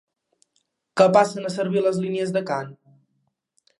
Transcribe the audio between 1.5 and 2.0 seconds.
servir les